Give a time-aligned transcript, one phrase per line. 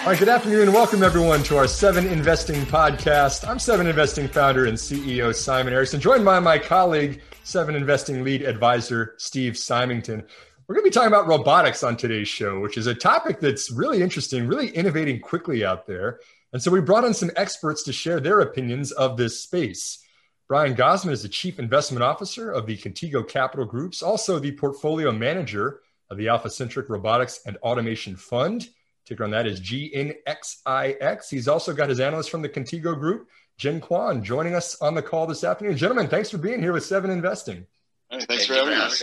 [0.00, 3.46] All right, good afternoon and welcome everyone to our Seven Investing podcast.
[3.46, 8.40] I'm Seven Investing founder and CEO Simon Erickson, joined by my colleague, Seven Investing lead
[8.40, 10.24] advisor Steve Symington.
[10.66, 13.70] We're going to be talking about robotics on today's show, which is a topic that's
[13.70, 16.20] really interesting, really innovating quickly out there.
[16.54, 20.02] And so we brought in some experts to share their opinions of this space.
[20.48, 25.12] Brian Gahsman is the Chief Investment Officer of the Contego Capital Groups, also the portfolio
[25.12, 28.70] manager of the AlphaCentric Robotics and Automation Fund.
[29.10, 31.28] Ticker on that is GNXIX.
[31.28, 33.28] He's also got his analyst from the Contego Group,
[33.58, 35.76] Jin Kwon, joining us on the call this afternoon.
[35.76, 37.66] Gentlemen, thanks for being here with Seven Investing.
[38.08, 39.02] Hey, thanks for having us.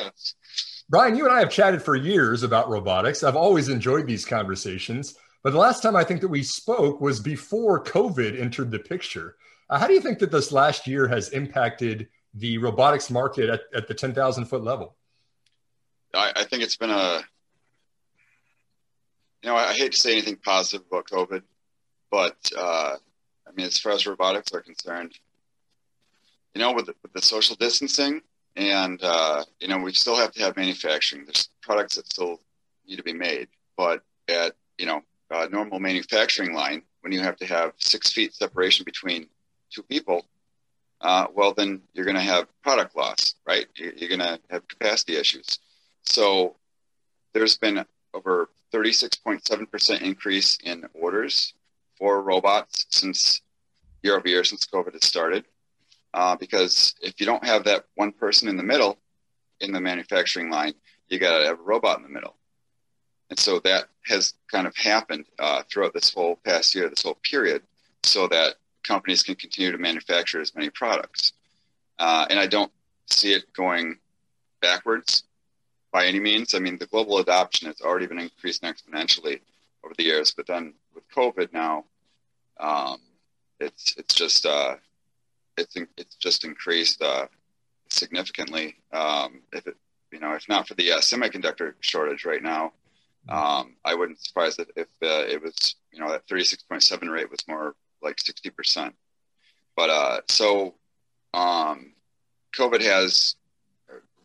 [0.90, 3.22] Brian, you and I have chatted for years about robotics.
[3.22, 5.16] I've always enjoyed these conversations.
[5.44, 9.36] But the last time I think that we spoke was before COVID entered the picture.
[9.70, 13.62] Uh, how do you think that this last year has impacted the robotics market at,
[13.76, 14.96] at the 10,000 foot level?
[16.14, 17.21] I, I, think it's been a
[19.43, 21.43] you know, I, hate to say anything positive about COVID,
[22.12, 22.96] but uh,
[23.48, 25.13] I mean, as far as robotics are concerned,
[26.54, 28.21] you know, with the, with the social distancing,
[28.55, 31.26] and uh, you know, we still have to have manufacturing.
[31.26, 32.41] There's products that still
[32.88, 37.38] need to be made, but at you know, a normal manufacturing line, when you have
[37.38, 39.27] to have six feet separation between
[39.70, 40.26] two people,
[41.02, 43.68] uh, well, then you're going to have product loss, right?
[43.76, 45.60] You're going to have capacity issues.
[46.04, 46.55] So
[47.34, 51.54] there's been over 36.7% increase in orders
[51.98, 53.41] for robots since
[54.04, 55.46] year over year since COVID has started.
[56.14, 58.98] Uh, because if you don't have that one person in the middle
[59.60, 60.74] in the manufacturing line,
[61.10, 62.36] you got to have a robot in the middle.
[63.30, 67.18] And so that has kind of happened uh, throughout this whole past year, this whole
[67.30, 67.62] period,
[68.03, 71.34] so that companies can continue to manufacture as many products.
[72.00, 72.72] Uh, and I don't
[73.08, 73.97] see it going
[74.62, 75.24] backwards
[75.97, 76.53] by any means.
[76.53, 79.40] I mean, the global adoption has already been increasing exponentially
[79.84, 81.85] over the years, but then with COVID now,
[82.59, 83.00] um,
[83.59, 84.75] it's it's just uh,
[85.57, 87.25] it's it's just increased uh,
[87.90, 88.75] significantly.
[88.94, 89.75] Um, if it
[90.12, 92.74] you know if not for the uh, semiconductor shortage right now,
[93.28, 97.40] um, I wouldn't surprise it if uh, it was you know that 36.7 rate was
[97.47, 98.94] more like 60 percent.
[99.75, 100.75] But uh, so
[101.34, 101.94] um,
[102.56, 103.36] COVID has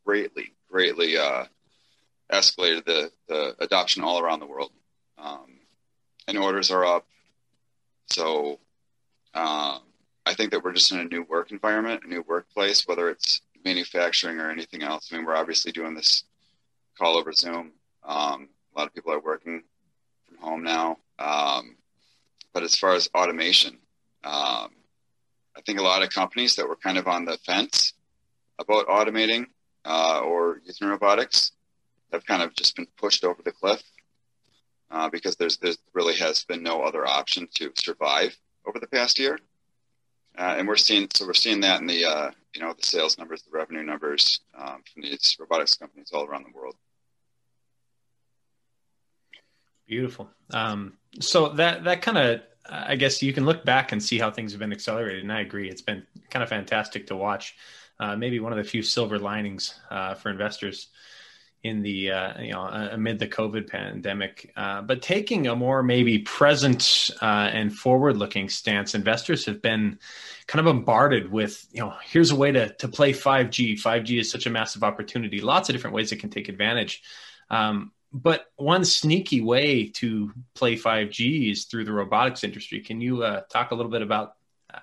[0.05, 1.45] greatly greatly uh,
[2.31, 4.73] escalated the, the adoption all around the world.
[5.19, 5.59] Um,
[6.29, 7.07] and orders are up.
[8.07, 8.59] So
[9.35, 9.81] um,
[10.27, 13.41] I think that we're just in a new work environment, a new workplace, whether it's
[13.65, 15.09] manufacturing or anything else.
[15.11, 16.25] I mean, we're obviously doing this
[16.99, 17.73] call over Zoom.
[18.05, 19.63] Um, a lot of people are working
[20.27, 20.99] from home now.
[21.19, 21.77] Um,
[22.53, 23.79] but as far as automation,
[24.25, 24.71] um,
[25.57, 27.95] I think a lot of companies that were kind of on the fence
[28.59, 29.47] about automating
[29.85, 31.53] uh, or using robotics
[32.13, 33.83] have kind of just been pushed over the cliff
[34.91, 38.37] uh, because there's there really has been no other option to survive
[38.67, 39.39] over the past year,
[40.39, 43.19] uh, and we're seeing so we're seeing that in the uh, you know the sales
[43.19, 46.77] numbers, the revenue numbers um, from these robotics companies all around the world.
[49.87, 50.31] Beautiful.
[50.53, 54.31] Um, so that that kind of I guess you can look back and see how
[54.31, 55.69] things have been accelerated, and I agree.
[55.69, 57.57] It's been kind of fantastic to watch
[57.99, 60.89] uh, maybe one of the few silver linings uh, for investors
[61.63, 64.53] in the uh, you know amid the COVID pandemic.
[64.57, 69.99] Uh, but taking a more maybe present uh, and forward-looking stance, investors have been
[70.47, 73.81] kind of bombarded with you know here's a way to to play 5G.
[73.81, 75.41] 5G is such a massive opportunity.
[75.41, 77.03] Lots of different ways it can take advantage.
[77.51, 82.81] Um, but one sneaky way to play 5G is through the robotics industry.
[82.81, 84.35] Can you uh, talk a little bit about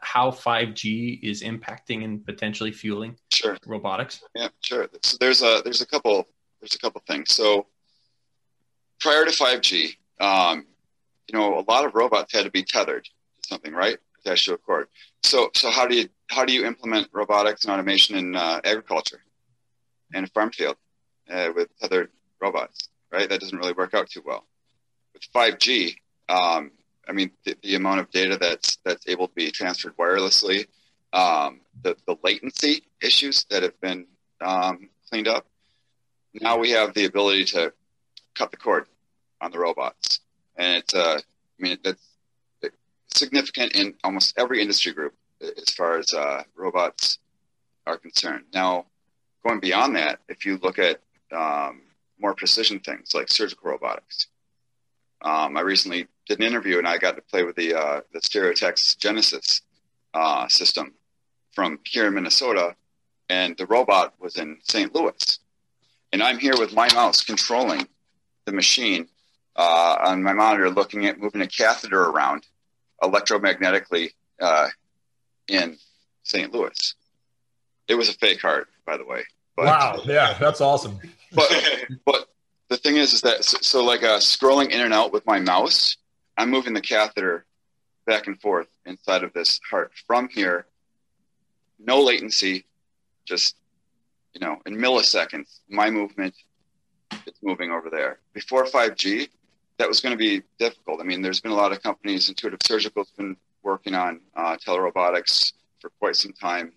[0.01, 3.57] how 5G is impacting and potentially fueling sure.
[3.66, 4.23] robotics?
[4.34, 4.88] Yeah, sure.
[5.03, 6.28] So there's a there's a couple
[6.59, 7.34] there's a couple things.
[7.34, 7.68] So
[9.00, 10.66] prior to 5G, um,
[11.28, 13.97] you know, a lot of robots had to be tethered to something, right?
[14.25, 14.88] Attached to a cord.
[15.24, 19.22] So so how do you how do you implement robotics and automation in uh, agriculture
[20.14, 20.76] and a farm field
[21.29, 22.09] uh, with tethered
[22.41, 22.90] robots?
[23.12, 24.46] Right, that doesn't really work out too well.
[25.14, 25.96] With 5G,
[26.29, 26.72] um,
[27.08, 30.67] I mean, the, the, amount of data that's that's able to be transferred wirelessly,
[31.12, 34.05] um, the the latency issues that have been
[34.41, 35.47] um, cleaned up.
[36.34, 37.73] Now we have the ability to
[38.35, 38.85] cut the cord
[39.41, 40.20] on the robots,
[40.55, 42.09] and it's uh, I mean that's
[43.14, 47.20] significant in almost every industry group as far as uh, robots
[47.87, 48.46] are concerned.
[48.53, 48.85] Now,
[49.46, 51.02] going beyond that, if you look at
[51.35, 51.81] um,
[52.20, 54.28] more precision things like surgical robotics,
[55.22, 58.20] um, I recently did an interview and I got to play with the uh, the
[58.20, 59.61] Stereotaxis Genesis
[60.14, 60.93] uh, system
[61.53, 62.76] from here in Minnesota,
[63.29, 64.93] and the robot was in St.
[64.93, 65.40] Louis,
[66.11, 67.88] and I'm here with my mouse controlling
[68.46, 69.08] the machine
[69.56, 72.46] uh, on my monitor looking at moving a catheter around
[73.02, 74.11] electromagnetically
[74.41, 74.70] uh,
[75.47, 75.78] in
[76.23, 76.53] St.
[76.53, 76.96] Louis.
[77.88, 79.23] It was a fake heart, by the way.
[79.56, 80.02] But, wow!
[80.06, 81.00] Yeah, that's awesome.
[81.34, 81.52] But
[82.06, 82.29] but
[82.70, 85.40] the thing is, is that so, so like uh, scrolling in and out with my
[85.40, 85.97] mouse,
[86.38, 87.46] I'm moving the catheter
[88.05, 90.66] back and forth inside of this heart from here.
[91.79, 92.66] No latency,
[93.26, 93.55] just
[94.34, 96.35] you know, in milliseconds, my movement
[97.26, 98.20] is moving over there.
[98.34, 99.29] Before 5G,
[99.78, 100.99] that was going to be difficult.
[100.99, 102.29] I mean, there's been a lot of companies.
[102.29, 106.73] Intuitive Surgical has been working on uh, telerobotics for quite some time,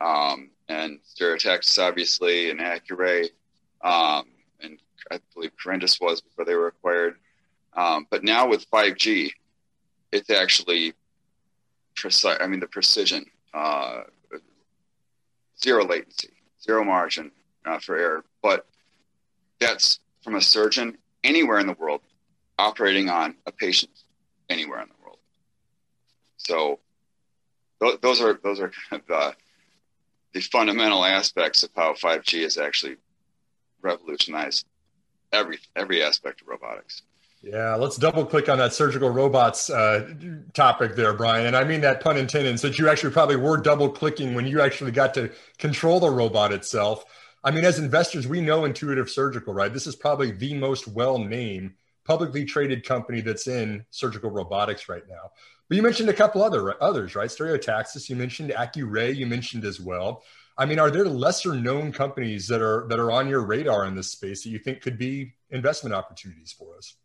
[0.00, 3.28] um, and Stereotaxis, obviously, and Accuray,
[3.82, 4.26] um,
[4.60, 4.78] and
[5.10, 7.16] I believe Corindus was before they were acquired.
[7.74, 9.30] Um, but now with 5G,
[10.12, 10.94] it's actually
[11.94, 12.38] precise.
[12.40, 14.02] I mean, the precision, uh,
[15.62, 16.30] zero latency,
[16.62, 17.30] zero margin
[17.64, 18.24] uh, for error.
[18.42, 18.66] But
[19.58, 22.00] that's from a surgeon anywhere in the world
[22.58, 23.92] operating on a patient
[24.48, 25.18] anywhere in the world.
[26.36, 26.80] So
[27.80, 29.32] th- those are those are kind of uh,
[30.34, 32.96] the fundamental aspects of how 5G has actually
[33.82, 34.66] revolutionized
[35.32, 37.02] every every aspect of robotics.
[37.42, 40.12] Yeah, let's double click on that surgical robots uh,
[40.52, 41.46] topic there, Brian.
[41.46, 44.60] And I mean that pun intended, since you actually probably were double clicking when you
[44.60, 47.04] actually got to control the robot itself.
[47.42, 49.72] I mean, as investors, we know Intuitive Surgical, right?
[49.72, 51.72] This is probably the most well named
[52.04, 55.30] publicly traded company that's in surgical robotics right now.
[55.68, 57.30] But you mentioned a couple other others, right?
[57.30, 60.24] Stereotaxis, you mentioned Accuray, you mentioned as well.
[60.58, 63.94] I mean, are there lesser known companies that are that are on your radar in
[63.94, 66.96] this space that you think could be investment opportunities for us?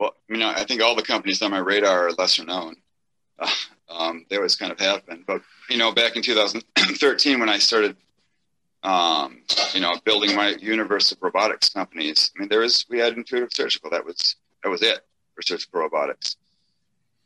[0.00, 2.76] Well, I mean, I think all the companies on my radar are lesser known.
[3.92, 5.24] Um, they always kind of have been.
[5.26, 7.96] But you know, back in 2013, when I started
[8.82, 9.42] um,
[9.74, 12.30] you know, building my universe of robotics companies.
[12.34, 13.90] I mean, there was we had Intuitive Surgical.
[13.90, 15.00] That was that was it
[15.34, 16.36] for surgical robotics.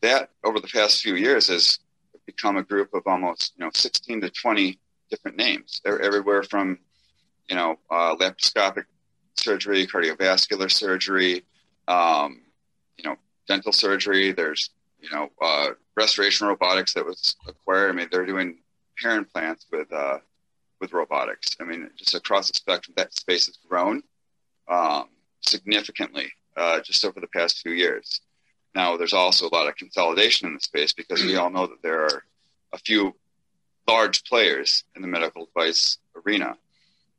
[0.01, 1.79] That over the past few years has
[2.27, 4.79] become a group of almost you know 16 to 20
[5.11, 5.81] different names.
[5.85, 6.79] They're everywhere from
[7.49, 8.85] you know uh, laparoscopic
[9.37, 11.45] surgery, cardiovascular surgery,
[11.87, 12.41] um,
[12.97, 13.17] you know,
[13.49, 14.33] dental surgery.
[14.33, 14.71] There's
[15.01, 17.91] you know uh, restoration robotics that was acquired.
[17.91, 18.59] I mean, they're doing
[18.99, 20.19] hair implants with uh,
[20.81, 21.57] with robotics.
[21.61, 24.03] I mean, just across the spectrum, that space has grown
[24.69, 25.09] um,
[25.41, 28.21] significantly uh, just over the past few years.
[28.75, 31.83] Now, there's also a lot of consolidation in the space because we all know that
[31.83, 32.25] there are
[32.73, 33.15] a few
[33.87, 36.57] large players in the medical device arena,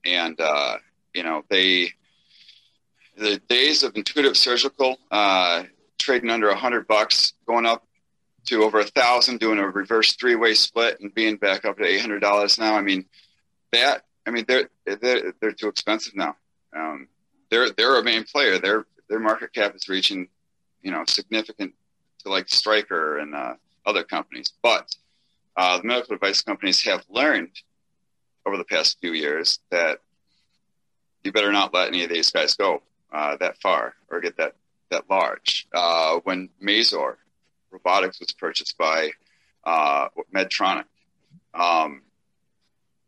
[0.05, 0.77] and uh,
[1.13, 1.93] you know they
[3.17, 5.63] the days of intuitive surgical uh,
[5.97, 7.85] trading under a hundred bucks, going up
[8.45, 11.85] to over a thousand, doing a reverse three way split, and being back up to
[11.85, 12.75] eight hundred dollars now.
[12.75, 13.05] I mean,
[13.71, 16.35] that I mean they're they're, they're too expensive now.
[16.75, 17.07] Um,
[17.49, 18.59] they're they're a main player.
[18.59, 20.27] Their their market cap is reaching
[20.81, 21.73] you know significant
[22.23, 24.53] to like Stryker and uh, other companies.
[24.61, 24.93] But
[25.55, 27.51] uh, the medical device companies have learned
[28.45, 29.99] over the past few years that
[31.23, 32.83] you better not let any of these guys go
[33.15, 34.55] uh, that far or get that
[34.91, 35.67] that large.
[35.73, 37.15] Uh, when Mazor
[37.71, 39.11] Robotics was purchased by
[39.63, 40.85] uh, Medtronic,
[41.53, 42.01] um,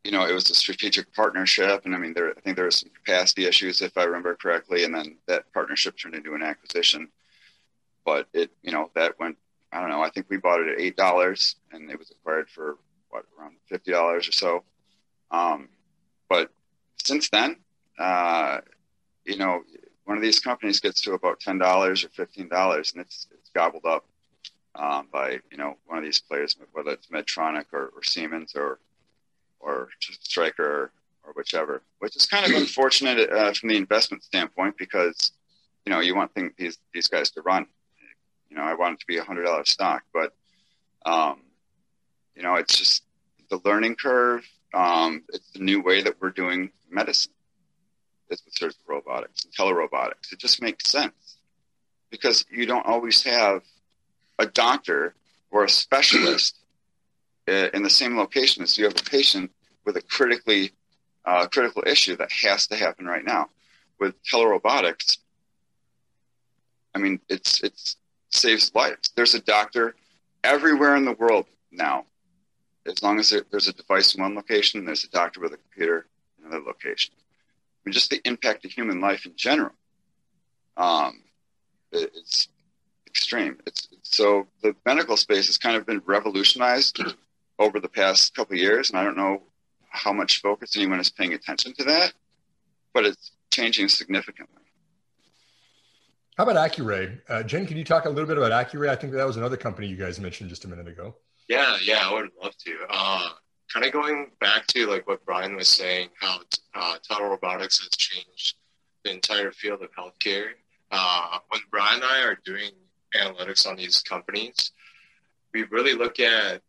[0.04, 2.72] you know, it was a strategic partnership, and I mean, there I think there were
[2.72, 7.10] some capacity issues, if I remember correctly, and then that partnership turned into an acquisition.
[8.06, 9.38] But it, you know, that went.
[9.74, 10.02] I don't know.
[10.02, 12.78] I think we bought it at eight dollars, and it was acquired for
[13.10, 14.64] what around fifty dollars or so.
[15.30, 15.68] Um,
[16.30, 16.50] but
[17.04, 17.58] since then,
[18.00, 18.62] uh,
[19.26, 19.64] you know,
[20.08, 23.50] one of these companies gets to about ten dollars or fifteen dollars, and it's it's
[23.50, 24.06] gobbled up
[24.74, 28.80] um, by you know one of these players, whether it's Medtronic or, or Siemens or
[29.60, 30.92] or Stryker
[31.24, 35.34] or whichever, which is kind of unfortunate uh, from the investment standpoint because
[35.86, 37.66] you know you want these these guys to run.
[38.50, 40.34] You know, I want it to be a hundred dollar stock, but
[41.06, 41.42] um,
[42.34, 43.04] you know, it's just
[43.50, 44.48] the learning curve.
[44.74, 47.34] Um, it's the new way that we're doing medicine.
[48.30, 50.32] It's with surgical robotics and telerobotics.
[50.32, 51.38] It just makes sense
[52.10, 53.64] because you don't always have
[54.40, 55.16] a doctor
[55.52, 56.58] or a specialist
[57.48, 59.52] in the same location as you have a patient
[59.86, 60.72] with a critically
[61.26, 63.50] uh, critical issue that has to happen right now.
[64.00, 65.18] With telerobotics,
[66.94, 67.98] I mean, it's it's
[68.30, 69.12] saves lives.
[69.16, 69.96] There's a doctor
[70.44, 72.06] everywhere in the world now.
[72.86, 75.58] As long as there, there's a device in one location, there's a doctor with a
[75.58, 76.06] computer
[76.40, 77.14] in another location.
[77.88, 79.72] I mean, just the impact of human life in general.
[80.76, 81.22] Um,
[81.92, 82.50] it, it's
[83.06, 83.60] extreme.
[83.68, 87.00] It's, so the medical space has kind of been revolutionized
[87.60, 89.44] over the past couple years, and I don't know
[89.90, 92.14] how much focus anyone is paying attention to that,
[92.94, 94.64] but it's changing significantly.
[96.36, 97.20] How about Accuray?
[97.30, 98.90] Uh, Jin, can you talk a little bit about Accuray?
[98.90, 101.16] I think that was another company you guys mentioned just a minute ago.
[101.48, 102.78] Yeah, yeah, I would love to.
[102.90, 103.30] Uh,
[103.72, 106.40] kind of going back to like what Brian was saying, how
[106.74, 108.56] uh, robotics has changed
[109.04, 110.50] the entire field of healthcare.
[110.92, 112.72] Uh, when Brian and I are doing
[113.16, 114.72] analytics on these companies,
[115.54, 116.62] we really look at,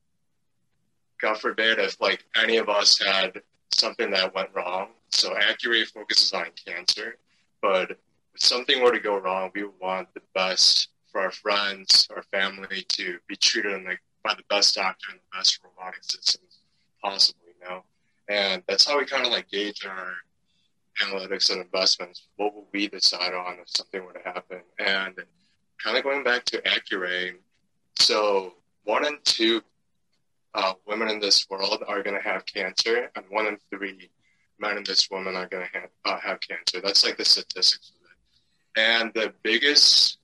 [1.20, 4.88] God forbid, if like any of us had something that went wrong.
[5.10, 7.16] So Accuray focuses on cancer,
[7.62, 7.98] but if
[8.36, 13.18] something were to go wrong, we want the best for our friends, our family to
[13.26, 16.47] be treated in the, by the best doctor and the best robotic systems
[17.02, 17.82] possible, you know?
[18.28, 20.12] And that's how we kind of like gauge our
[21.02, 22.26] analytics and investments.
[22.36, 24.60] What will we decide on if something were to happen?
[24.78, 25.14] And
[25.82, 27.34] kind of going back to Accuray,
[27.98, 29.62] so one in two
[30.54, 34.10] uh, women in this world are going to have cancer, and one in three
[34.58, 36.80] men in this woman are going to have, uh, have cancer.
[36.80, 38.80] That's like the statistics of it.
[38.80, 40.18] And the biggest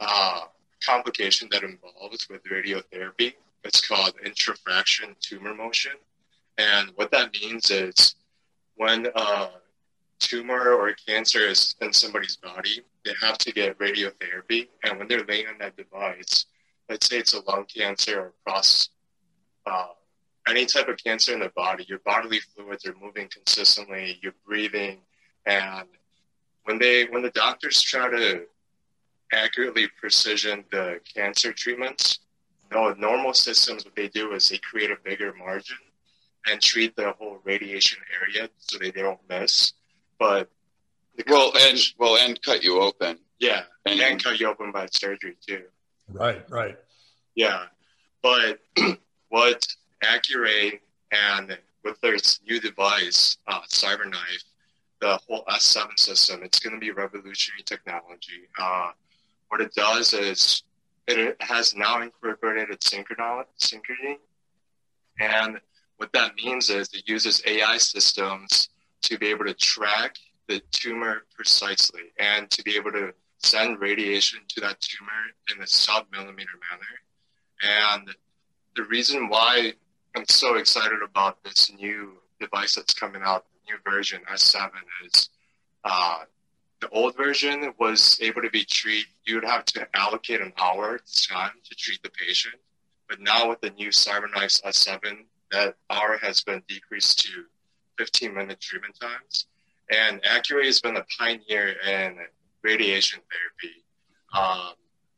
[0.00, 0.42] uh,
[0.84, 5.92] complication that involves with radiotherapy it's called intrafraction tumor motion.
[6.58, 8.16] And what that means is
[8.76, 9.50] when a
[10.18, 14.68] tumor or cancer is in somebody's body, they have to get radiotherapy.
[14.84, 16.46] And when they're laying on that device,
[16.88, 18.92] let's say it's a lung cancer or prostate
[19.66, 19.86] uh,
[20.48, 24.98] any type of cancer in the body, your bodily fluids are moving consistently, you're breathing,
[25.46, 25.86] and
[26.64, 28.42] when they when the doctors try to
[29.32, 32.20] accurately precision the cancer treatments,
[32.72, 35.76] you know, normal systems what they do is they create a bigger margin
[36.46, 39.72] and treat the whole radiation area so they, they don't miss.
[40.18, 40.48] But
[41.28, 43.18] well, and well, and cut you open.
[43.38, 45.64] Yeah, and, and cut you open by surgery too.
[46.08, 46.78] Right, right.
[47.34, 47.64] Yeah,
[48.22, 48.60] but
[49.28, 49.66] what
[50.04, 50.80] Accuray
[51.12, 52.16] and with their
[52.48, 54.44] new device, uh, CyberKnife,
[55.00, 58.48] the whole S7 system, it's going to be revolutionary technology.
[58.58, 58.92] Uh,
[59.48, 60.62] what it does is
[61.06, 64.16] it has now incorporated synchrony,
[65.18, 65.60] and
[65.96, 68.68] what that means is it uses AI systems
[69.02, 70.16] to be able to track
[70.48, 75.10] the tumor precisely and to be able to send radiation to that tumor
[75.54, 77.96] in a sub millimeter manner.
[77.96, 78.08] And
[78.76, 79.74] the reason why
[80.16, 84.70] I'm so excited about this new device that's coming out, the new version S7,
[85.06, 85.28] is
[85.84, 86.24] uh,
[86.82, 89.06] the old version was able to be treated.
[89.24, 92.56] You would have to allocate an hour time to treat the patient,
[93.08, 95.18] but now with the new CyberKnife S7,
[95.52, 97.44] that hour has been decreased to
[97.98, 99.46] 15 minute treatment times.
[99.92, 102.16] And Accuray has been a pioneer in
[102.62, 103.84] radiation therapy.
[104.34, 104.74] Um,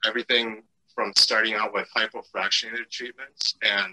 [0.06, 3.92] everything from starting out with hypofractionated treatments and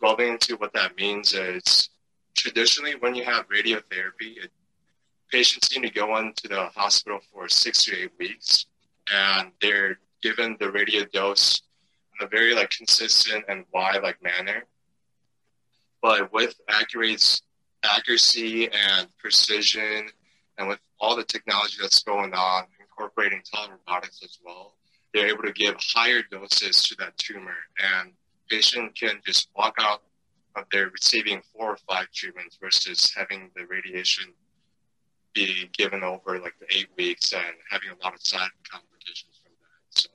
[0.00, 1.90] delving into what that means is
[2.36, 4.52] traditionally when you have radiotherapy, it,
[5.30, 8.66] patients seem to go into the hospital for six to eight weeks
[9.12, 11.62] and they're given the radio dose
[12.18, 14.64] in a very like consistent and wide like manner.
[16.02, 17.42] But with Accuray's
[17.82, 20.08] accuracy and precision
[20.58, 24.74] and with all the technology that's going on, incorporating telerobotics as well,
[25.12, 27.56] they're able to give higher doses to that tumor
[27.98, 28.12] and
[28.50, 30.02] patient can just walk out
[30.56, 34.32] of there receiving four or five treatments versus having the radiation
[35.34, 39.52] be given over like the eight weeks and having a lot of side complications from
[39.60, 40.08] that.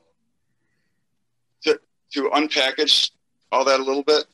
[1.63, 1.79] So to,
[2.13, 3.12] to unpackage
[3.51, 4.25] all that a little bit,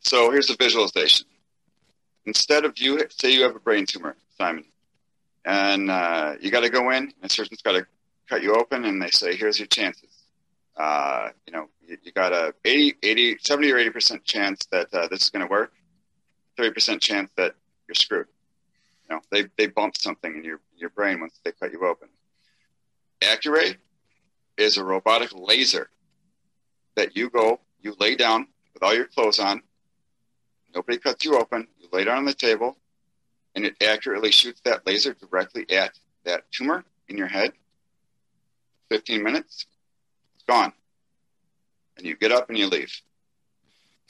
[0.00, 1.26] so here's a visualization.
[2.26, 4.64] Instead of you say you have a brain tumor, Simon,
[5.44, 7.86] and uh, you got to go in, and surgeon's got to
[8.30, 10.22] cut you open and they say, here's your chances.
[10.76, 15.08] Uh, you know, you, you, got a 80, 80, 70 or 80% chance that uh,
[15.08, 15.72] this is going to work,
[16.58, 17.54] 30% chance that
[17.88, 18.26] you're screwed.
[19.10, 22.08] Know, they, they bump something in your, your brain once they cut you open.
[23.20, 23.76] Accuray
[24.56, 25.90] is a robotic laser
[26.94, 29.62] that you go, you lay down with all your clothes on,
[30.74, 32.76] nobody cuts you open, you lay down on the table,
[33.54, 37.52] and it accurately shoots that laser directly at that tumor in your head
[38.90, 39.66] 15 minutes,
[40.34, 40.72] it's gone.
[41.96, 42.92] And you get up and you leave.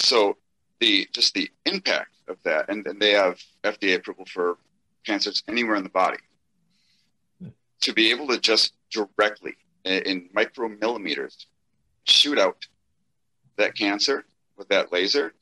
[0.00, 0.36] So
[0.80, 4.56] the just the impact of that, and then they have FDA approval for
[5.06, 6.18] cancers anywhere in the body.
[7.82, 11.46] To be able to just directly in micromillimeters
[12.04, 12.66] shoot out
[13.56, 14.24] that cancer
[14.56, 15.32] with that laser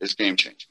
[0.00, 0.68] is game changing.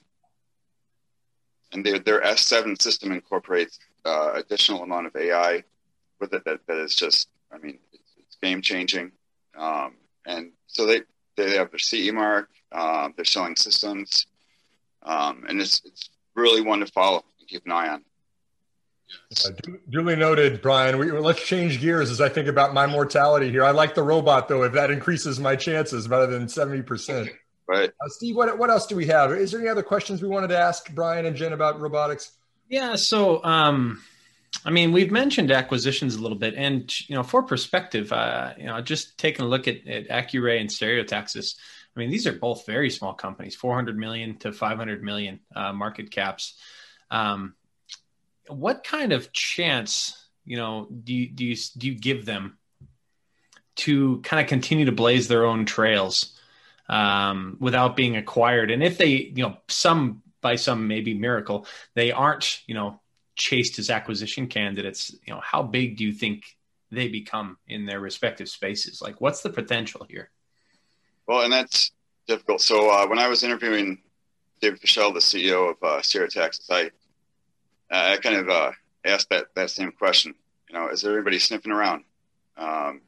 [1.72, 5.64] And their, their S7 system incorporates uh, additional amount of AI
[6.20, 9.12] with it that, that is just I mean, it's, it's game changing.
[9.58, 9.96] Um,
[10.26, 11.02] and so they,
[11.38, 14.28] they have their CE mark, um, they're selling systems,
[15.04, 18.04] um, and it's, it's really one to follow keep an eye on.
[19.30, 19.48] Yes.
[19.48, 19.52] Uh,
[19.90, 20.98] duly noted, Brian.
[20.98, 23.64] We, let's change gears as I think about my mortality here.
[23.64, 27.30] I like the robot though, if that increases my chances rather than seventy percent.
[27.68, 27.90] Right.
[27.90, 29.32] Uh, Steve, what what else do we have?
[29.32, 32.32] Is there any other questions we wanted to ask Brian and Jin about robotics?
[32.70, 32.96] Yeah.
[32.96, 34.02] So, um,
[34.64, 38.66] I mean, we've mentioned acquisitions a little bit, and you know, for perspective, uh, you
[38.66, 41.56] know, just taking a look at, at Accuray and Stereotaxis.
[41.96, 46.12] I mean, these are both very small companies, 400 million to 500 million uh, market
[46.12, 46.60] caps.
[47.12, 47.56] Um,
[48.48, 52.58] what kind of chance, you know, do you, do you do you give them
[53.78, 56.40] to kind of continue to blaze their own trails
[56.88, 58.72] um, without being acquired?
[58.72, 63.02] And if they, you know, some by some maybe miracle, they aren't, you know,
[63.36, 66.44] chased as acquisition candidates, you know, how big do you think
[66.92, 69.02] they become in their respective spaces?
[69.02, 70.30] Like, what's the potential here?
[71.28, 71.92] Well, and that's
[72.28, 72.62] difficult.
[72.62, 74.02] So uh, when I was interviewing
[74.66, 76.90] David Fischel, the CEO of uh, Stereotaxis, I
[77.92, 78.72] I kind of uh,
[79.06, 80.34] asked that that same question.
[80.68, 82.04] You know, is there anybody sniffing around?
[82.58, 83.02] Um,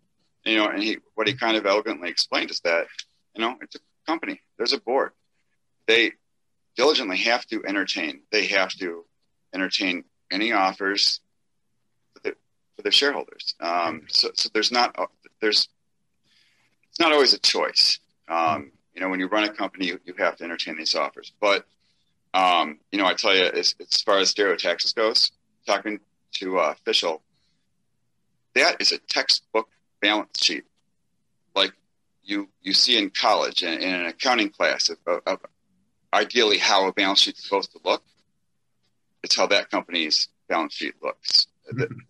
[0.46, 2.86] you know, and he what he kind of elegantly explained is that
[3.34, 4.40] you know it's a company.
[4.58, 5.14] There's a board.
[5.88, 6.12] They
[6.76, 8.22] diligently have to entertain.
[8.32, 9.06] They have to
[9.52, 11.22] entertain any offers
[12.14, 12.36] for, the,
[12.76, 13.56] for their shareholders.
[13.60, 14.96] Um, so, so there's not
[15.42, 15.70] there's
[16.92, 17.98] it's not always a choice.
[18.28, 21.32] Um, you know, when you run a company, you, you have to entertain these offers.
[21.40, 21.68] But,
[22.34, 25.32] um, you know, I tell you, as, as far as Stereotaxis goes,
[25.68, 26.00] talking
[26.38, 27.22] to uh, Fischel,
[28.56, 29.70] that is a textbook
[30.02, 30.64] balance sheet,
[31.56, 31.74] like
[32.24, 35.40] you you see in college in, in an accounting class of, of, of,
[36.12, 38.02] ideally how a balance sheet is supposed to look.
[39.22, 41.46] It's how that company's balance sheet looks.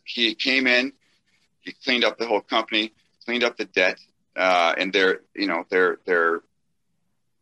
[0.05, 0.93] He came in,
[1.59, 2.93] he cleaned up the whole company,
[3.25, 3.99] cleaned up the debt,
[4.37, 6.43] uh, and their you know their their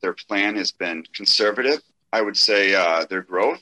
[0.02, 1.82] their plan has been conservative.
[2.14, 3.62] I would say uh, their growth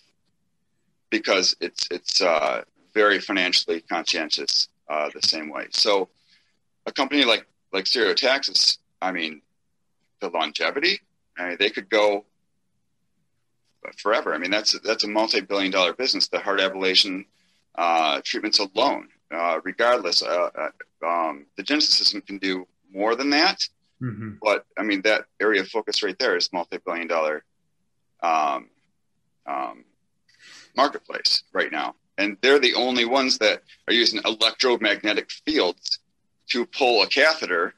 [1.09, 2.63] because it's it's uh,
[2.93, 5.67] very financially conscientious uh, the same way.
[5.71, 6.09] So
[6.85, 9.41] a company like like Stereotaxis, I mean,
[10.19, 11.01] the longevity,
[11.37, 12.25] I mean, they could go
[13.97, 14.33] forever.
[14.33, 16.27] I mean, that's that's a multi-billion dollar business.
[16.27, 17.25] The heart ablation
[17.75, 20.69] uh, treatments alone, uh, regardless, uh, uh
[21.05, 23.67] um, the Genesis system can do more than that.
[24.03, 24.31] Mm-hmm.
[24.41, 27.43] But I mean, that area of focus right there is multi-billion dollar
[28.21, 28.69] um,
[29.45, 29.85] um,
[30.75, 31.95] marketplace right now.
[32.17, 35.99] And they're the only ones that are using electromagnetic fields
[36.49, 37.73] to pull a catheter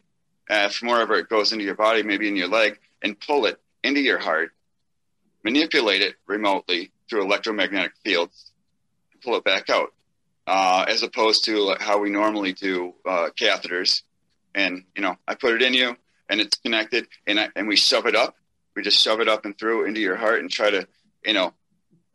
[0.50, 3.62] uh, from wherever it goes into your body, maybe in your leg, and pull it
[3.84, 4.52] into your heart,
[5.44, 8.52] manipulate it remotely through electromagnetic fields,
[9.14, 9.94] and pull it back out.
[10.48, 14.04] Uh, as opposed to how we normally do uh, catheters.
[14.54, 15.98] And, you know, I put it in you,
[16.30, 18.36] and it's connected and, I, and we shove it up.
[18.76, 20.88] We just shove it up and through into your heart and try to,
[21.24, 21.54] you know,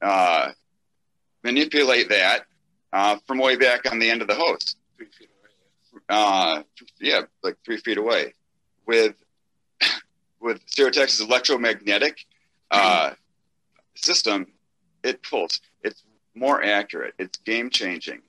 [0.03, 0.51] uh,
[1.43, 2.45] manipulate that
[2.93, 4.77] uh, from way back on the end of the hose.
[6.09, 6.63] Uh,
[7.01, 8.35] yeah, like three feet away.
[8.87, 9.15] With
[10.41, 12.27] with Stereotaxis electromagnetic
[12.71, 13.13] uh,
[13.95, 14.47] system,
[15.03, 15.61] it pulls.
[15.83, 16.03] It's
[16.35, 17.15] more accurate.
[17.19, 18.23] It's game changing.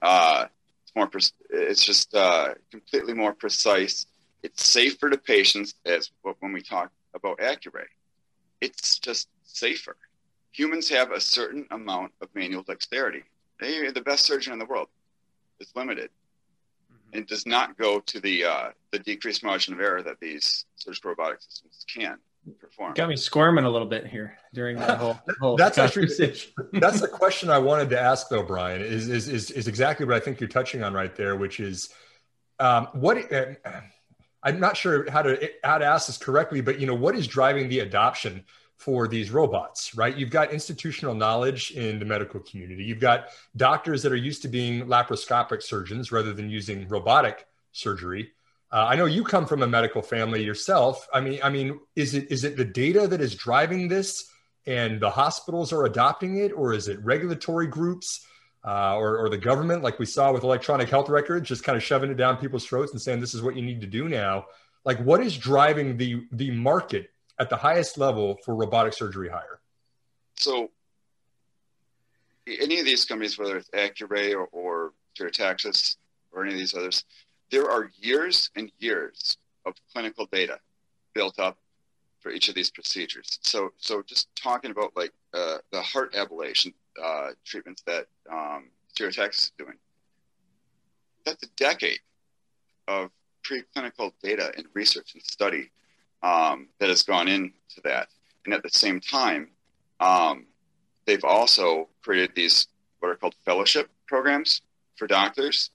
[0.00, 0.46] Uh,
[0.82, 1.08] it's more.
[1.08, 4.06] Pre- it's just uh, completely more precise
[4.44, 7.86] it's safer to patients as when we talk about Accuray.
[8.60, 9.96] It's just safer.
[10.52, 13.24] Humans have a certain amount of manual dexterity.
[13.58, 14.88] They are the best surgeon in the world.
[15.60, 16.10] It's limited.
[16.92, 17.20] Mm-hmm.
[17.20, 21.10] It does not go to the uh, the decreased margin of error that these surgical
[21.10, 22.18] robotic systems can
[22.60, 22.92] perform.
[22.94, 26.08] Got me squirming a little bit here during that whole, whole that's actually
[26.74, 28.82] that's the question I wanted to ask though, Brian.
[28.82, 31.88] Is, is is is exactly what I think you're touching on right there, which is
[32.60, 33.32] um, what.
[33.32, 33.54] Uh,
[34.44, 37.26] I'm not sure how to how to ask this correctly, but you know, what is
[37.26, 38.44] driving the adoption
[38.76, 40.16] for these robots, right?
[40.16, 42.84] You've got institutional knowledge in the medical community.
[42.84, 48.32] You've got doctors that are used to being laparoscopic surgeons rather than using robotic surgery.
[48.70, 51.08] Uh, I know you come from a medical family yourself.
[51.14, 54.28] I mean, I mean, is it is it the data that is driving this,
[54.66, 58.26] and the hospitals are adopting it, or is it regulatory groups?
[58.64, 61.82] Uh, or, or the government, like we saw with electronic health records, just kind of
[61.82, 64.46] shoving it down people's throats and saying this is what you need to do now.
[64.84, 69.60] Like, what is driving the the market at the highest level for robotic surgery hire?
[70.36, 70.70] So,
[72.46, 74.92] any of these companies, whether it's Accuray or, or
[76.32, 77.04] or any of these others,
[77.50, 80.58] there are years and years of clinical data
[81.14, 81.56] built up
[82.20, 83.38] for each of these procedures.
[83.42, 89.38] So, so just talking about like uh, the heart ablation, uh, treatments that um, Stereotaxis
[89.38, 89.74] is doing.
[91.24, 92.00] That's a decade
[92.88, 93.10] of
[93.44, 95.70] preclinical data and research and study
[96.22, 98.08] um, that has gone into that.
[98.44, 99.50] And at the same time,
[100.00, 100.46] um,
[101.06, 102.68] they've also created these
[103.00, 104.62] what are called fellowship programs
[104.96, 105.70] for doctors.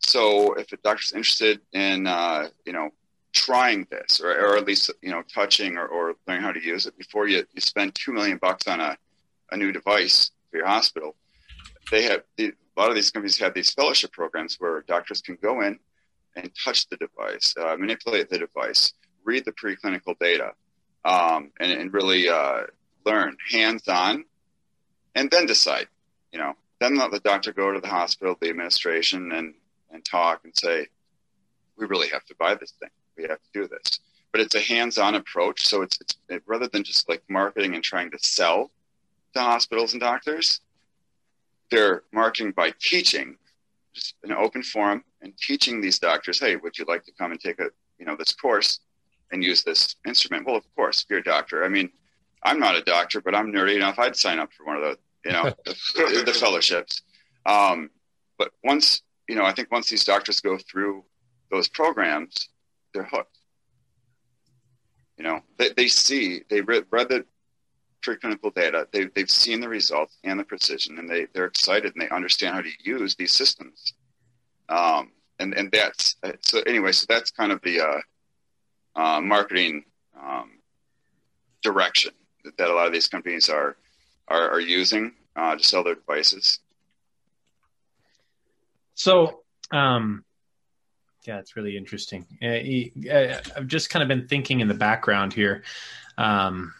[0.00, 2.90] So if a doctor's interested in, uh, you know,
[3.32, 6.86] trying this or, or at least, you know, touching or, or learning how to use
[6.86, 8.96] it before you, you spend 2 million bucks on a,
[9.52, 11.16] a new device your hospital,
[11.90, 15.60] they have a lot of these companies have these fellowship programs where doctors can go
[15.60, 15.78] in
[16.36, 20.52] and touch the device, uh, manipulate the device, read the preclinical data,
[21.04, 22.62] um, and, and, really uh,
[23.04, 24.24] learn hands on,
[25.14, 25.88] and then decide.
[26.32, 29.54] You know, then let the doctor go to the hospital, the administration, and
[29.90, 30.86] and talk and say,
[31.76, 32.88] we really have to buy this thing.
[33.16, 34.00] We have to do this.
[34.32, 37.84] But it's a hands-on approach, so it's, it's it, rather than just like marketing and
[37.84, 38.70] trying to sell
[39.34, 40.60] to hospitals and doctors.
[41.70, 43.36] They're marketing by teaching,
[43.94, 47.40] just an open forum, and teaching these doctors, hey, would you like to come and
[47.40, 47.68] take a
[47.98, 48.80] you know this course
[49.30, 50.46] and use this instrument?
[50.46, 51.64] Well, of course, if you're a doctor.
[51.64, 51.90] I mean,
[52.42, 53.98] I'm not a doctor, but I'm nerdy enough.
[53.98, 57.02] I'd sign up for one of the you know the, the, fellowships.
[57.46, 57.90] Um,
[58.38, 61.04] but once you know, I think once these doctors go through
[61.50, 62.48] those programs,
[62.92, 63.38] they're hooked.
[65.16, 67.24] You know, they, they see, they read, read the
[68.02, 72.02] preclinical data, they, they've seen the results and the precision, and they, they're excited and
[72.02, 73.94] they understand how to use these systems.
[74.68, 79.84] Um, and, and that's, so anyway, so that's kind of the uh, uh, marketing
[80.20, 80.50] um,
[81.62, 82.12] direction
[82.44, 83.76] that, that, a lot of these companies are,
[84.28, 86.60] are, are using uh, to sell their devices.
[88.94, 89.40] So,
[89.72, 90.24] um,
[91.26, 92.26] yeah, it's really interesting.
[92.42, 95.62] Uh, I've just kind of been thinking in the background here,
[96.18, 96.74] um,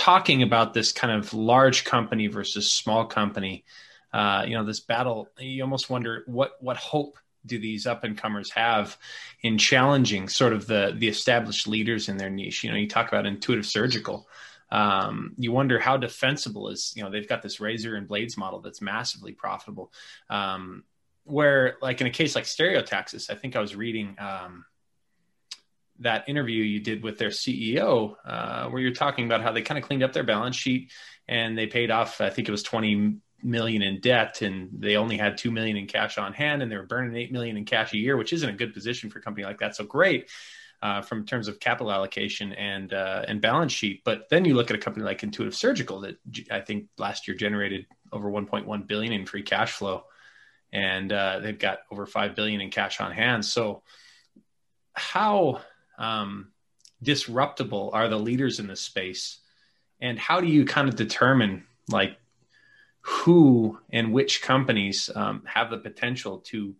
[0.00, 3.64] talking about this kind of large company versus small company.
[4.12, 5.28] Uh, you know, this battle.
[5.38, 8.96] You almost wonder what what hope do these up and comers have
[9.42, 12.64] in challenging sort of the the established leaders in their niche.
[12.64, 14.26] You know, you talk about intuitive surgical.
[14.72, 16.92] Um, you wonder how defensible is.
[16.96, 19.92] You know, they've got this razor and blades model that's massively profitable.
[20.30, 20.84] Um,
[21.24, 24.64] where like in a case like stereotaxis, I think I was reading um,
[26.00, 29.78] that interview you did with their CEO, uh, where you're talking about how they kind
[29.78, 30.90] of cleaned up their balance sheet
[31.28, 35.16] and they paid off, I think it was 20 million in debt and they only
[35.16, 37.92] had 2 million in cash on hand and they were burning 8 million in cash
[37.92, 39.76] a year, which isn't a good position for a company like that.
[39.76, 40.30] So great.
[40.82, 44.70] Uh, from terms of capital allocation and uh, and balance sheet, but then you look
[44.70, 46.16] at a company like Intuitive Surgical that
[46.50, 50.04] I think last year generated over 1.1 billion in free cash flow,
[50.72, 53.44] and uh, they've got over five billion in cash on hand.
[53.44, 53.82] So,
[54.94, 55.60] how
[56.00, 56.48] um,
[57.02, 59.38] disruptible are the leaders in this space,
[60.00, 62.16] and how do you kind of determine like
[63.02, 66.74] who and which companies um, have the potential to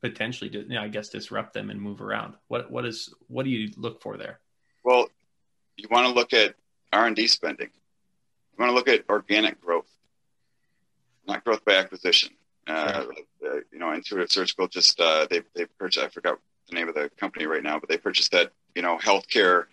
[0.00, 2.34] potentially, you know, I guess, disrupt them and move around?
[2.48, 4.40] What what is what do you look for there?
[4.82, 5.08] Well,
[5.76, 6.54] you want to look at
[6.92, 7.68] R and D spending.
[7.68, 9.90] You want to look at organic growth,
[11.26, 12.30] not growth by acquisition.
[12.66, 13.04] Uh,
[13.44, 16.04] uh, you know, Intuitive Surgical just uh, they they purchased.
[16.04, 18.98] I forgot the name of the company right now, but they purchased that you know
[18.98, 19.64] healthcare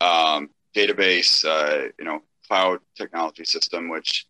[0.00, 4.26] um, database, uh, you know, cloud technology system, which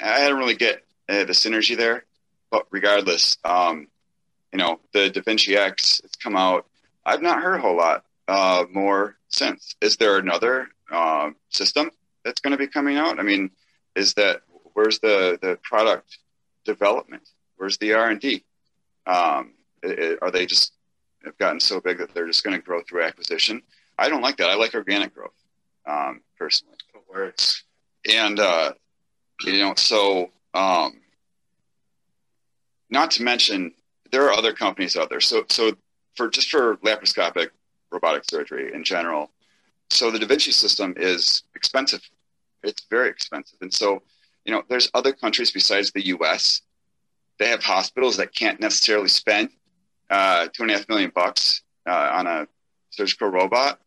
[0.00, 2.04] I didn't really get uh, the synergy there.
[2.50, 3.88] But regardless, um,
[4.52, 6.66] you know, the Da Vinci X has come out.
[7.04, 9.74] I've not heard a whole lot uh, more since.
[9.80, 11.90] Is there another uh, system
[12.24, 13.18] that's going to be coming out?
[13.18, 13.50] I mean,
[13.94, 14.42] is that
[14.74, 16.18] where's the the product
[16.64, 17.28] development?
[17.56, 18.44] Where's the R and D?
[19.06, 19.52] Um,
[20.22, 20.72] are they just
[21.28, 23.62] have gotten so big that they're just going to grow through acquisition?
[23.98, 24.50] I don't like that.
[24.50, 25.34] I like organic growth
[25.86, 26.74] um, personally.
[27.12, 27.64] Words.
[28.12, 28.72] And uh,
[29.42, 31.00] you know, so um,
[32.90, 33.72] not to mention
[34.12, 35.20] there are other companies out there.
[35.20, 35.72] So so
[36.16, 37.48] for just for laparoscopic
[37.90, 39.30] robotic surgery in general,
[39.88, 42.02] so the Da Vinci system is expensive.
[42.62, 44.02] It's very expensive, and so
[44.44, 46.60] you know, there's other countries besides the U.S
[47.38, 49.50] they have hospitals that can't necessarily spend
[50.10, 52.48] uh, two and a half million bucks uh, on a
[52.90, 53.80] surgical robot,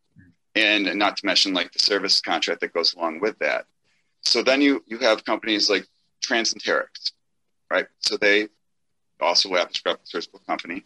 [0.54, 3.66] and not to mention like the service contract that goes along with that.
[4.22, 5.86] So then you you have companies like
[6.24, 7.12] Transenterix,
[7.70, 7.86] right?
[8.00, 8.48] So they
[9.20, 10.84] also have a surgical company.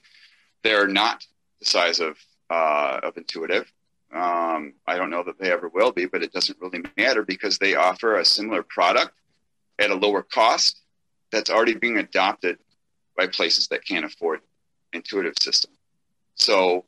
[0.62, 1.26] They're not
[1.60, 2.18] the size of
[2.50, 3.70] uh, of Intuitive.
[4.12, 7.58] Um, I don't know that they ever will be, but it doesn't really matter because
[7.58, 9.12] they offer a similar product
[9.78, 10.80] at a lower cost
[11.30, 12.58] that's already being adopted
[13.16, 14.40] by places that can't afford
[14.96, 15.70] intuitive system.
[16.34, 16.84] So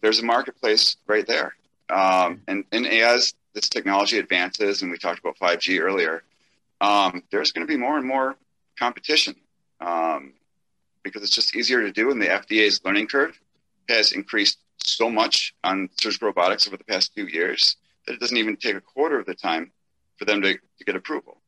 [0.00, 1.54] there's a marketplace right there.
[1.88, 6.22] Um, and, and as this technology advances, and we talked about 5G earlier,
[6.80, 8.36] um, there's going to be more and more
[8.78, 9.36] competition
[9.80, 10.32] um,
[11.02, 12.10] because it's just easier to do.
[12.10, 13.38] And the FDA's learning curve
[13.88, 18.36] has increased so much on surgical robotics over the past few years that it doesn't
[18.36, 19.70] even take a quarter of the time
[20.16, 21.38] for them to, to get approval.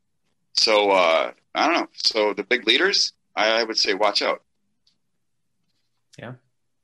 [0.52, 1.88] So, uh, I don't know.
[1.94, 4.42] So the big leaders, I, I would say, watch out.
[6.18, 6.34] Yeah.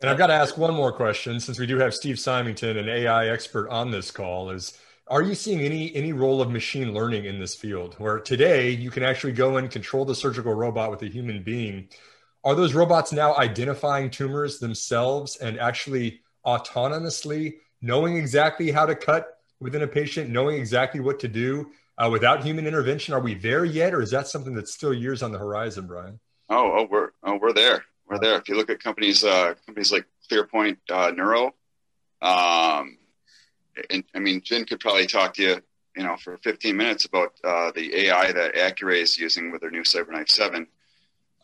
[0.01, 2.89] And I've got to ask one more question since we do have Steve Symington, an
[2.89, 7.25] AI expert on this call is are you seeing any any role of machine learning
[7.25, 11.03] in this field where today you can actually go and control the surgical robot with
[11.03, 11.89] a human being?
[12.45, 19.39] Are those robots now identifying tumors themselves and actually autonomously knowing exactly how to cut
[19.59, 23.13] within a patient, knowing exactly what to do uh, without human intervention?
[23.13, 26.21] Are we there yet, or is that something that's still years on the horizon, Brian?
[26.49, 27.85] Oh, oh, we're oh, we're there.
[28.11, 28.37] We're there.
[28.39, 31.55] If you look at companies, uh, companies like ClearPoint uh, Neuro,
[32.21, 32.99] um,
[33.89, 35.57] and I mean, Jin could probably talk to you,
[35.97, 39.71] you know, for 15 minutes about uh, the AI that Accuray is using with their
[39.71, 40.67] new CyberKnife 7.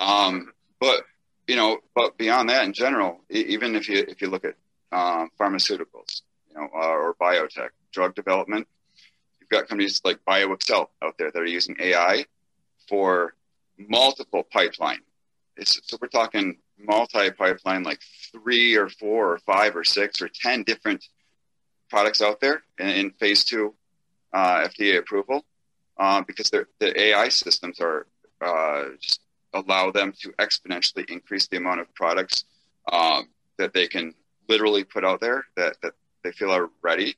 [0.00, 1.04] Um, but
[1.46, 4.56] you know, but beyond that, in general, even if you if you look at
[4.90, 8.66] um, pharmaceuticals, you know, uh, or biotech, drug development,
[9.38, 12.24] you've got companies like BioXcel out there that are using AI
[12.88, 13.34] for
[13.78, 14.98] multiple pipeline.
[15.56, 18.00] It's, so we're talking multi-pipeline, like
[18.32, 21.04] three or four or five or six or ten different
[21.88, 23.74] products out there in, in phase two
[24.32, 25.44] uh, FDA approval,
[25.98, 28.06] uh, because the AI systems are
[28.40, 29.20] uh, just
[29.54, 32.44] allow them to exponentially increase the amount of products
[32.92, 34.14] um, that they can
[34.48, 35.92] literally put out there that, that
[36.22, 37.16] they feel are ready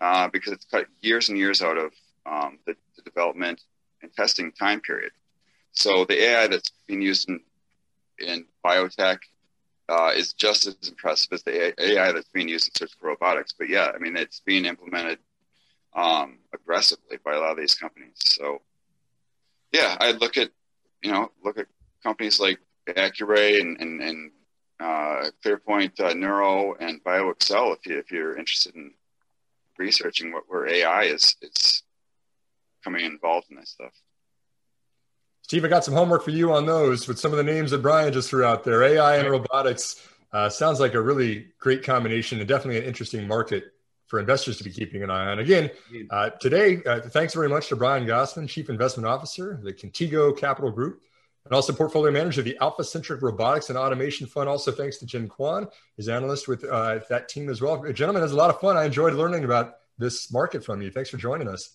[0.00, 1.92] uh, because it's cut years and years out of
[2.26, 3.62] um, the, the, development
[4.02, 5.12] and testing time period.
[5.72, 7.40] So the AI that's being used in,
[8.18, 9.18] in biotech
[9.88, 13.54] uh, is just as impressive as the AI that's being used in surgical robotics.
[13.56, 15.18] But yeah, I mean, it's being implemented
[15.94, 18.16] um, aggressively by a lot of these companies.
[18.16, 18.62] So
[19.72, 20.50] yeah, I look at,
[21.02, 21.66] you know, look at
[22.02, 24.30] companies like Accuray and, and, and
[24.80, 28.92] uh, ClearPoint uh, Neuro and BioXcel if, you, if you're interested in
[29.78, 31.82] researching what where AI is is
[32.84, 33.92] coming involved in this stuff.
[35.48, 37.80] Steve, I got some homework for you on those with some of the names that
[37.80, 38.82] Brian just threw out there.
[38.82, 43.72] AI and robotics uh, sounds like a really great combination and definitely an interesting market
[44.08, 45.38] for investors to be keeping an eye on.
[45.38, 45.70] Again,
[46.10, 50.36] uh, today, uh, thanks very much to Brian Gahsman, Chief Investment Officer, of the Contego
[50.36, 51.00] Capital Group
[51.46, 54.50] and also portfolio manager of the AlphaCentric Robotics and Automation Fund.
[54.50, 57.90] Also, thanks to Jin Kwon, his analyst with uh, that team as well.
[57.90, 58.76] Gentlemen, it was a lot of fun.
[58.76, 60.90] I enjoyed learning about this market from you.
[60.90, 61.74] Thanks for joining us.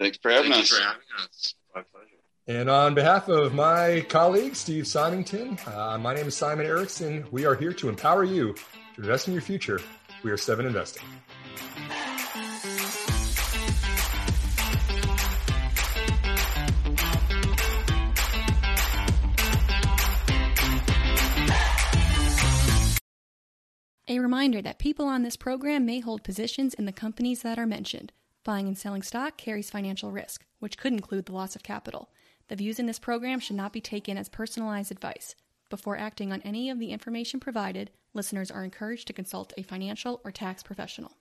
[0.00, 0.70] Thanks for having Thank us.
[0.70, 1.54] For having us.
[1.76, 2.13] My pleasure.
[2.46, 7.24] And on behalf of my colleague, Steve Symington, uh, my name is Simon Erickson.
[7.30, 8.52] We are here to empower you
[8.96, 9.80] to invest in your future.
[10.22, 11.04] We are Seven Investing.
[24.06, 27.66] A reminder that people on this program may hold positions in the companies that are
[27.66, 28.12] mentioned.
[28.44, 32.10] Buying and selling stock carries financial risk, which could include the loss of capital.
[32.48, 35.34] The views in this program should not be taken as personalized advice.
[35.70, 40.20] Before acting on any of the information provided, listeners are encouraged to consult a financial
[40.24, 41.16] or tax professional.